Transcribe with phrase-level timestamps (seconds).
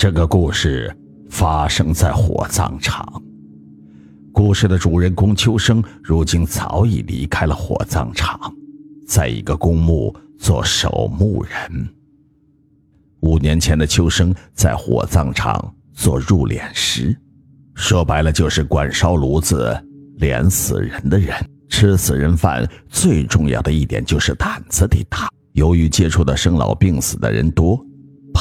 [0.00, 0.90] 这个故事
[1.28, 3.22] 发生在火葬场。
[4.32, 8.50] 故事的主人公秋生，如今早已离开了火葬场，
[9.06, 11.86] 在一个公墓做守墓人。
[13.20, 17.14] 五年前的秋生在火葬场做入殓师，
[17.74, 19.78] 说白了就是管烧炉子、
[20.18, 21.36] 殓死人的人。
[21.68, 25.28] 吃死人饭最重要的一点就是胆子得大。
[25.52, 27.78] 由于接触的生老病死的人多，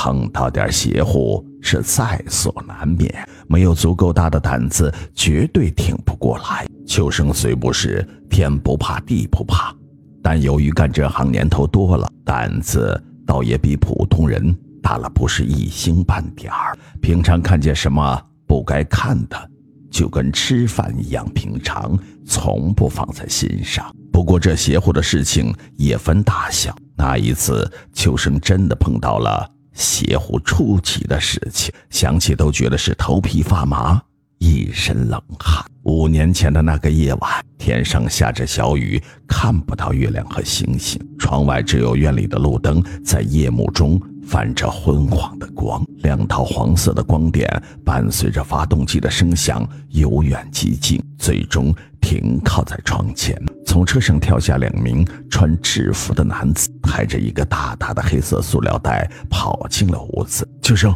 [0.00, 3.12] 碰到点邪乎是在所难免。
[3.48, 6.64] 没有足够大的胆子，绝对挺不过来。
[6.86, 9.74] 秋生虽不是天不怕地不怕，
[10.22, 16.78] 但由于干这行年头多了，胆子倒也比普通人大了不是一星半点儿。
[17.02, 19.50] 平常看见什么不该看的。
[19.90, 23.90] 就跟吃饭一样平常，从不放在心上。
[24.12, 26.76] 不过这邪乎的事情也分大小。
[26.94, 34.02] 那一次，秋生真的碰到了邪乎出奇的事情，想起都觉得是头皮发麻，
[34.38, 35.64] 一身冷汗。
[35.84, 43.98] 五年前的那个夜晚，天上下着小雨，看不到月亮和星星，窗外只有院里的路灯在夜幕中。
[44.26, 47.48] 泛着昏黄的光，两套黄色的光点
[47.82, 53.42] 伴随着发动机的声响由远及近，最终停靠在窗前。
[53.64, 60.48] 从车上跳下两名穿制服的男子，抬着一个大大的黑色塑料袋跑进了屋子。
[60.62, 60.94] 秋生，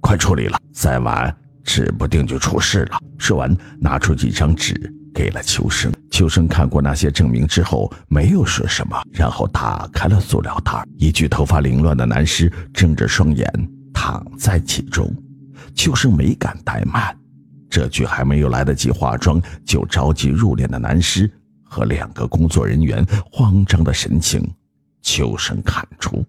[0.00, 2.98] 快处理了，再晚指不定就出事了。
[3.18, 4.74] 说完，拿出几张纸
[5.14, 5.92] 给了秋生。
[6.10, 10.84] 秋生看过那些证明之后，没有说什么，然后打开了塑料袋。
[10.98, 13.48] 一具头发凌乱的男尸睁着双眼
[13.92, 15.12] 躺在其中。
[15.74, 17.16] 秋生没敢怠慢，
[17.68, 21.28] 这具还没有来得及化妆就着急入殓的男尸
[21.64, 24.48] 和两个工作人员慌张的神情，
[25.04, 26.26] 秋生看出。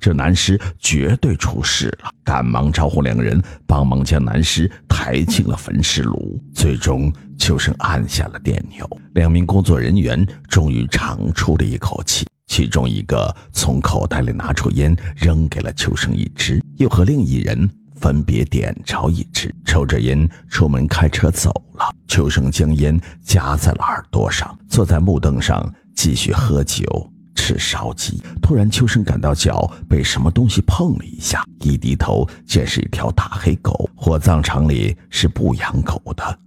[0.00, 6.42] 这男尸绝对出事了，赶忙招呼两人帮忙将男尸抬进了焚尸炉。
[6.52, 12.26] 最终，秋生按下了电钮，两名工作人员终于长出了一口气。
[12.48, 21.94] 其中一个从口袋里拿出烟，扔给了秋生一支，又和另一人分别点着一支，抽着烟出门开车走了。
[22.08, 27.12] 秋生将烟夹在了耳朵上，坐在木凳上继续喝酒。
[27.36, 33.88] 吃烧鸡，突然秋生感到脚被什么东西碰了一下，一低头见是一条大黑狗。
[33.94, 36.38] 火葬场里是不养狗的，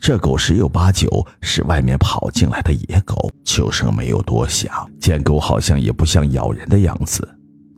[0.00, 3.30] 这狗十有八九是外面跑进来的野狗。
[3.44, 7.28] 秋生没有多想，见狗好像也不像咬人的样子，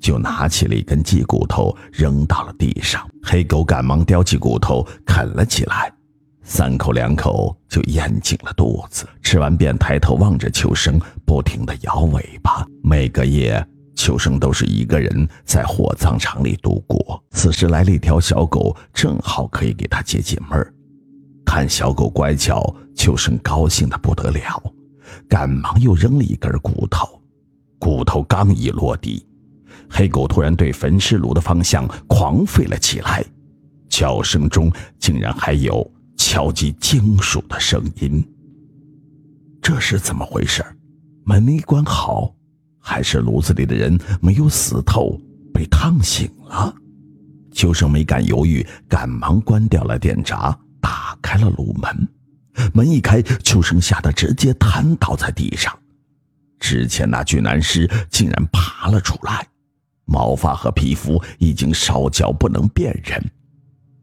[0.01, 3.07] 就拿起了一根鸡骨头扔到了地上。
[3.23, 5.93] 黑狗赶忙叼起骨头啃了起来。
[6.45, 12.67] 三口两口就咽进了肚子，吃完便抬头望着秋生，不停地摇尾巴。
[12.83, 13.65] 每个夜，
[13.95, 17.23] 秋生都是一个人在火葬场里度过。
[17.31, 20.73] 此时来了一条小狗，正好可以给他解解闷儿。
[21.45, 24.63] 看小狗乖巧，秋生高兴得不得了，
[25.29, 27.21] 赶忙又扔了一根骨头。
[27.79, 29.27] 骨头刚一落地，
[29.89, 33.25] 黑狗突然对焚尸炉的方向狂吠了起来，
[33.89, 35.89] 叫声中竟然还有。
[36.33, 38.27] 敲击金属的声音，
[39.61, 40.65] 这是怎么回事？
[41.27, 42.35] 门没关好，
[42.81, 45.21] 还是炉子里的人没有死透，
[45.53, 46.75] 被烫醒了？
[47.53, 52.09] 秋生没敢犹豫，赶忙关掉了电闸，打开了炉门。
[52.73, 55.79] 门一开，秋生吓得直接瘫倒在地上。
[56.59, 59.47] 之前那具男尸竟然爬了出来，
[60.07, 63.23] 毛发和皮肤已经烧焦，不能辨认。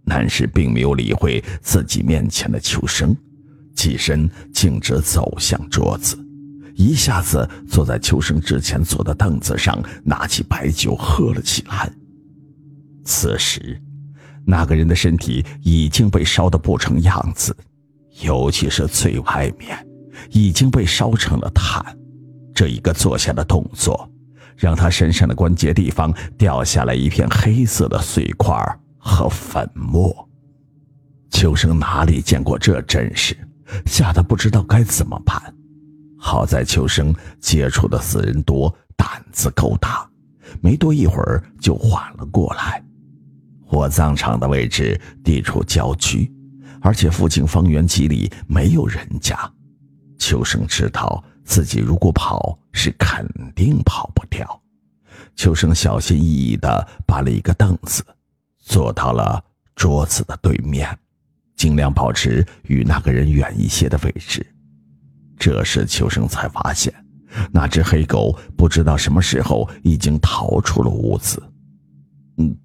[0.09, 3.15] 男士并没有理会自己面前的秋生，
[3.75, 6.17] 起身径直走向桌子，
[6.75, 11.89] 一下子坐在秋生之前坐的凳子上，拿起白酒喝了起来。
[13.05, 13.79] 此时，
[14.45, 17.55] 那个人的身体已经被烧得不成样子，
[18.21, 19.77] 尤其是最外面，
[20.31, 21.85] 已经被烧成了炭。
[22.53, 24.09] 这一个坐下的动作，
[24.57, 28.53] 让他身上的关节地方掉下来一片黑色的碎块
[28.99, 30.29] 和粉末，
[31.31, 33.35] 秋生哪里见过这阵势，
[33.85, 35.41] 吓得不知道该怎么办。
[36.17, 40.07] 好在秋生接触的死人多，胆子够大，
[40.61, 42.83] 没多一会儿就缓了过来。
[43.65, 46.29] 火葬场的位置地处郊区，
[46.81, 49.37] 而且附近方圆几里没有人家。
[50.17, 53.25] 秋生知道自己如果跑，是肯
[53.55, 54.61] 定跑不掉。
[55.35, 58.03] 秋生小心翼翼地搬了一个凳子。
[58.69, 59.43] 坐到了
[59.75, 60.87] 桌子的对面，
[61.55, 64.45] 尽量保持与那个人远一些的位置。
[65.39, 66.93] 这时，秋生才发现，
[67.51, 71.41] 那只黑狗不知道什么时候已经逃出了屋子。
[72.37, 72.55] 嗯，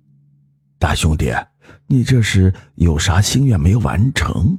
[0.78, 1.32] 大兄弟，
[1.86, 4.58] 你这是有啥心愿没有完成？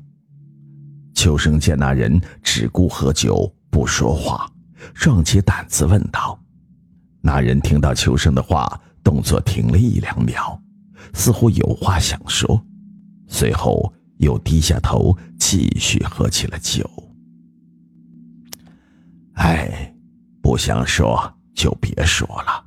[1.14, 4.52] 秋生见那人只顾喝酒不说话，
[4.96, 6.40] 壮起胆子问道。
[7.22, 10.60] 那人听到秋生的话，动作停了一两秒，
[11.14, 12.62] 似乎有话想说，
[13.28, 16.90] 随后又低下头继续喝起了酒。
[19.34, 19.94] 哎，
[20.42, 22.64] 不想说就别说了。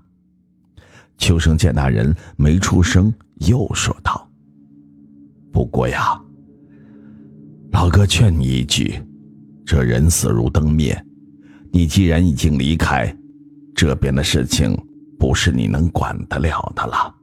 [1.16, 3.12] 秋生见那人没出声，
[3.46, 4.30] 又说道
[5.52, 6.20] ：“不过呀。”
[7.72, 9.02] 老哥劝你一句，
[9.64, 10.96] 这人死如灯灭，
[11.72, 13.14] 你既然已经离开，
[13.74, 14.76] 这边的事情
[15.18, 17.14] 不是你能管得了的了。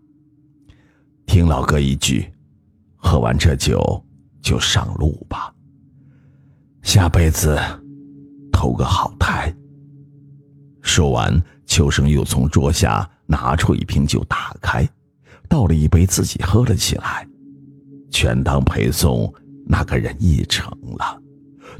[1.25, 2.31] 听老哥一句，
[2.95, 4.03] 喝完这酒
[4.41, 5.53] 就上路吧。
[6.81, 7.59] 下辈子
[8.51, 9.53] 投个好胎。
[10.81, 14.87] 说完，秋生又从桌下拿出一瓶酒，打开，
[15.49, 17.27] 倒了一杯，自己喝了起来，
[18.11, 19.33] 全当陪送。
[19.67, 21.19] 那个人一程了，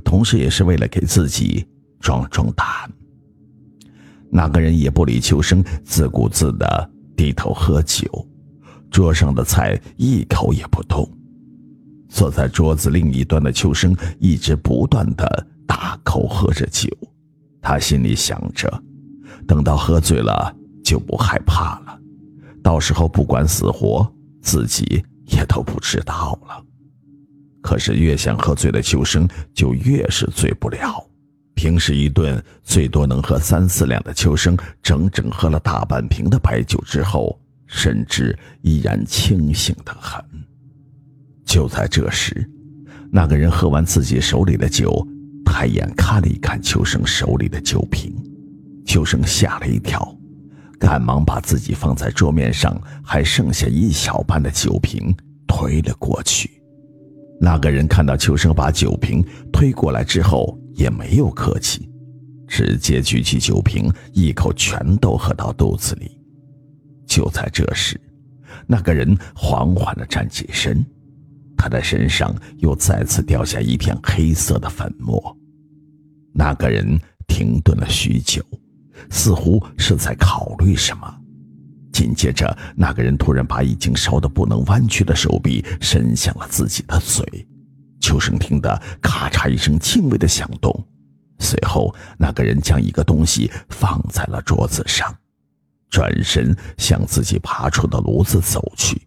[0.04, 1.64] 同时也是为了给自己
[2.00, 2.66] 壮壮胆。
[4.32, 8.28] 那个人也不理秋生，自顾自的低头喝酒，
[8.96, 11.06] 桌上的菜一口也不动。
[12.08, 16.90] 坐在桌子另一端的秋生一直不断的大口喝着酒，
[17.62, 18.72] 他心里想着，
[19.46, 22.00] 等到喝醉了就不害怕了，
[22.64, 24.10] 到时候不管死活，
[24.42, 26.64] 自己也都不知道了。
[27.62, 31.06] 可是越想喝醉的秋生就越是醉不了。
[31.54, 40.24] 平时一顿最多能喝三四两的秋生，整整喝了大半瓶的白酒之后，神志依然清醒的很。
[41.46, 42.50] 就在这时，
[43.12, 45.06] 那个人喝完自己手里的酒，
[45.46, 48.14] 抬眼看了一看秋生手里的酒瓶，
[48.86, 50.18] 秋生吓了一跳，
[50.80, 55.16] 赶忙把自己放在桌面上还剩下一小半的酒瓶
[55.48, 56.50] 推了过去。
[57.40, 61.90] 那个人看到秋生把酒瓶推过来之后，也没有客气，
[62.48, 66.20] 直接举起酒瓶，一口全都喝到肚子里。
[67.06, 68.00] 就在这时，
[68.68, 70.86] 那个人缓缓地站起身，
[71.58, 75.36] 他的身上又再次掉下一片黑色的粉末。
[76.34, 78.44] 那个人停顿了许久，
[79.10, 81.22] 似乎是在考虑什么。
[81.94, 87.24] 紧接着，那个人突然把已经烧得不能弯曲的手臂伸向了自己的嘴。
[88.02, 90.86] 秋生听得咔嚓一声轻微的响动，
[91.40, 95.16] 随后那个人将一个东西放在了桌子上，
[95.96, 99.02] 转身向自己爬出的炉子走去，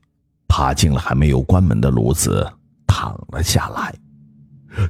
[0.49, 2.51] 爬进了还没有关门的炉子，
[2.87, 3.95] 躺了下来。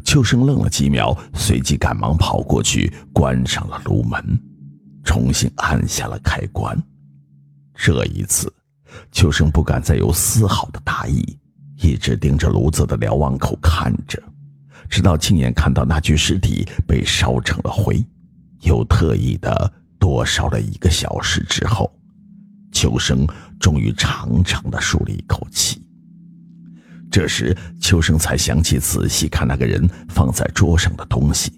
[0.04, 4.22] 秋生愣了几秒，随即赶忙跑过去关上了炉门，
[5.02, 6.80] 重新按下了开关。
[7.74, 8.52] 这一次，
[9.10, 11.36] 秋生不敢再有丝毫的大意，
[11.82, 14.22] 一直盯着炉子的瞭望口看着，
[14.88, 18.06] 直到亲眼看到那具尸体被烧成了灰，
[18.60, 21.92] 又特意的多烧了一个小时之后，
[22.72, 23.26] 秋生
[23.58, 25.82] 终于长长的舒了一口气。
[27.10, 31.50] 这时，秋生才想起仔细看那个人放在桌上的东西，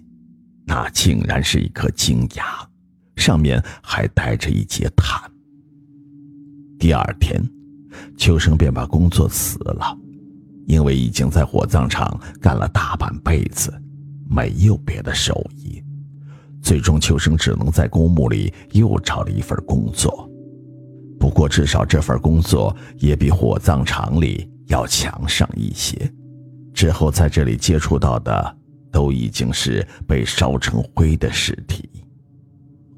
[0.65, 2.45] 那竟然是一颗金牙，
[3.17, 5.21] 上面还带着一截炭。
[6.79, 7.43] 第二天，
[8.17, 9.95] 秋生便把工作辞了，
[10.67, 13.71] 因为已经在火葬场干了大半辈子，
[14.29, 15.83] 没有别的手艺。
[16.61, 20.29] 最终，秋生只能在公墓里又找了一份工作。
[21.19, 25.97] 不过，至少这份工作也比火葬场里要强上一些。
[26.73, 28.57] 之后，在这里接触到的
[28.91, 31.89] 都已经是被烧成灰的尸体。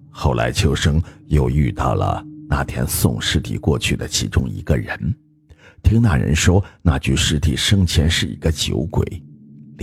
[0.09, 2.23] 后来，秋生又遇到了。
[2.49, 5.15] 那天送尸体过去的其中一个人，
[5.81, 9.03] 听那人说，那具尸体生前是一个酒鬼，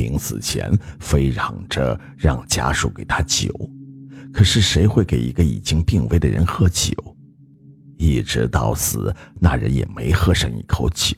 [0.00, 3.52] 临死前非嚷着让家属给他酒，
[4.32, 6.94] 可是谁会给一个已经病危的人喝酒？
[7.98, 11.14] 一直到死，那人也没喝上一口酒。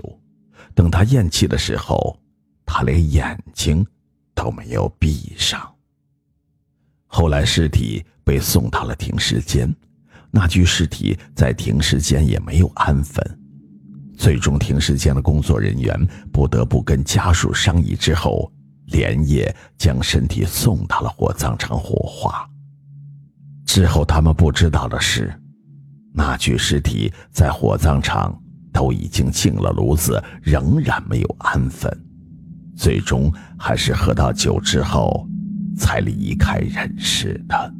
[0.74, 2.18] 等他咽气的时候，
[2.66, 3.86] 他连眼睛
[4.34, 5.72] 都没有闭上。
[7.06, 9.72] 后来尸体被送到了停尸间。
[10.34, 13.22] 那具尸体在停尸间也没有安分，
[14.16, 15.94] 最终停尸间的工作人员
[16.32, 18.50] 不得不跟家属商议之后，
[18.92, 22.48] 连夜将身体送到了火葬场火化。
[23.66, 25.32] 之后他们不知道的是，
[26.12, 28.38] 那具尸体在火葬场
[28.72, 31.90] 都已经进了炉子，仍然没有安分，
[32.76, 35.26] 最终还是喝到酒之后，
[35.76, 37.74] 才离开人世的。